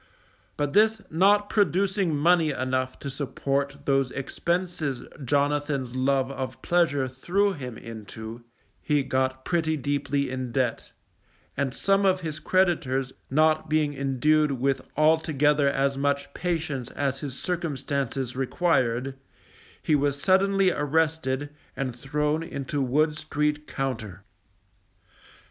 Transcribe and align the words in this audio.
But 0.57 0.73
this 0.73 0.99
not 1.11 1.47
producing 1.47 2.15
money 2.17 2.49
enough 2.49 2.97
to 3.01 3.09
support 3.11 3.85
those 3.85 4.09
expenses 4.09 5.03
Jonathan's 5.23 5.93
love 5.93 6.31
of 6.31 6.59
pleasure 6.63 7.07
threw 7.07 7.53
him 7.53 7.77
into, 7.77 8.43
he 8.81 9.03
got 9.03 9.45
pretty 9.45 9.77
deeply 9.77 10.27
in 10.31 10.51
debt; 10.51 10.89
and 11.55 11.71
some 11.71 12.03
of 12.03 12.21
his 12.21 12.39
creditors 12.39 13.13
not 13.29 13.69
being 13.69 13.93
endued 13.93 14.53
with 14.53 14.81
altogether 14.97 15.69
as 15.69 15.99
much 15.99 16.33
patience 16.33 16.89
as 16.89 17.19
his 17.19 17.37
circumstances 17.39 18.35
required, 18.35 19.13
he 19.83 19.93
was 19.93 20.19
suddenly 20.19 20.71
arrested, 20.71 21.51
and 21.77 21.95
thrown 21.95 22.41
into 22.41 22.81
Wood 22.81 23.15
street 23.15 23.67
Compter. 23.67 24.21